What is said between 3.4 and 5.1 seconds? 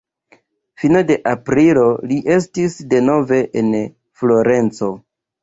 en Florenco.